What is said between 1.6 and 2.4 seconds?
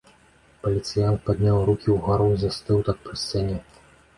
рукі ўгару